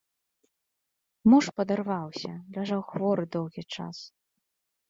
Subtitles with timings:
[1.33, 3.97] Муж падарваўся, ляжаў хворы доўгі час.